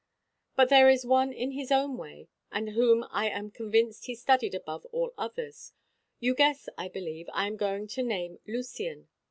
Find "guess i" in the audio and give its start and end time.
6.33-6.87